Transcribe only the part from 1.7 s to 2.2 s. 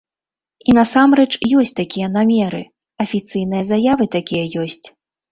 такія